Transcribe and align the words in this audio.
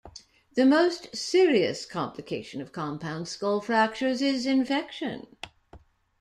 The 0.55 0.65
most 0.65 1.15
serious 1.15 1.85
complication 1.85 2.59
of 2.59 2.71
compound 2.71 3.27
skull 3.27 3.61
fractures 3.61 4.19
is 4.19 4.47
infection. 4.47 5.27